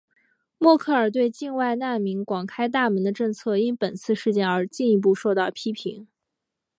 [0.57, 6.07] 默克尔对境外难民广开大门的政策因本次事件而进一步受到批评。